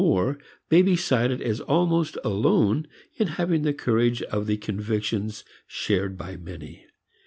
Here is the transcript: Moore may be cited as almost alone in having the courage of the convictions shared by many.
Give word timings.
Moore 0.01 0.39
may 0.71 0.81
be 0.81 0.95
cited 0.95 1.43
as 1.43 1.61
almost 1.61 2.17
alone 2.23 2.87
in 3.17 3.27
having 3.37 3.61
the 3.61 3.71
courage 3.71 4.23
of 4.23 4.47
the 4.47 4.57
convictions 4.57 5.43
shared 5.67 6.17
by 6.17 6.35
many. 6.35 6.87